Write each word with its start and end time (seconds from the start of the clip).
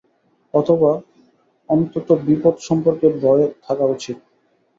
অথবা, 0.53 0.91
অন্তত 1.69 2.07
বিপদ 2.25 2.55
সম্পর্কে 2.59 3.07
ভয় 3.17 3.45
থাকা 3.65 3.85
উচিত। 3.85 4.17